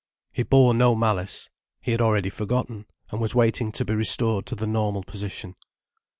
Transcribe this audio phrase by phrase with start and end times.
[0.31, 1.51] He bore no malice.
[1.79, 5.53] He had already forgotten, and was waiting to be restored to the normal position.